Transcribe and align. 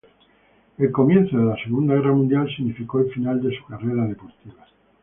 El 0.79 0.91
comienzo 0.91 1.37
de 1.37 1.45
la 1.45 1.55
Segunda 1.63 1.93
Guerra 1.93 2.11
Mundial 2.11 2.49
significó 2.55 3.01
el 3.01 3.11
final 3.11 3.39
de 3.39 3.55
su 3.55 3.63
carrera 3.67 4.03
deportiva. 4.07 4.65